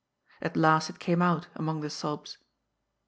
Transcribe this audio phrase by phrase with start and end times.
[0.41, 2.39] At last it came out, among the sobs.